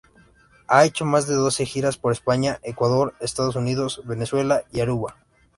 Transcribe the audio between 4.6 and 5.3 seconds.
y Aruba.